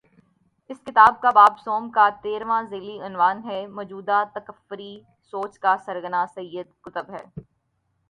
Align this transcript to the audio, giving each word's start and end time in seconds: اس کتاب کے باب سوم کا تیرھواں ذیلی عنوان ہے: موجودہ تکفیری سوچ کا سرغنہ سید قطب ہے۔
اس 0.69 0.77
کتاب 0.85 1.19
کے 1.21 1.33
باب 1.35 1.59
سوم 1.59 1.89
کا 1.91 2.07
تیرھواں 2.23 2.61
ذیلی 2.69 2.97
عنوان 3.05 3.43
ہے: 3.45 3.59
موجودہ 3.75 4.23
تکفیری 4.35 4.93
سوچ 5.33 5.59
کا 5.59 5.75
سرغنہ 5.85 6.25
سید 6.35 6.67
قطب 6.81 7.11
ہے۔ 7.11 7.23